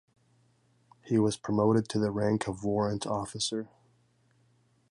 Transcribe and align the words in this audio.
He 1.03 1.19
was 1.19 1.37
promoted 1.37 1.87
to 1.89 1.99
the 1.99 2.09
rank 2.09 2.47
of 2.47 2.63
warrant 2.63 3.05
officer. 3.05 3.69